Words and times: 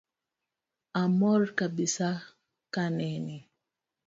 Amor 1.03 1.41
kabisa 1.57 2.07
kaneni 2.73 3.37